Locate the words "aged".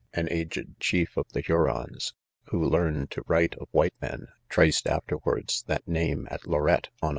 0.31-0.79